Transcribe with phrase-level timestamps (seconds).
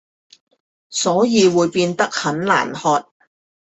[0.89, 3.11] 所以會變得很難喝